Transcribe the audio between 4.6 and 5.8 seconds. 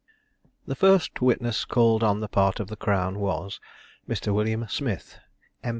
Smith (M.